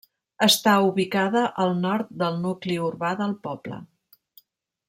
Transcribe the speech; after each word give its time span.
Està 0.45 0.71
ubicada 0.85 1.43
al 1.65 1.75
nord 1.83 2.11
del 2.23 2.41
nucli 2.49 2.81
urbà 2.89 3.15
del 3.23 3.39
poble. 3.49 3.83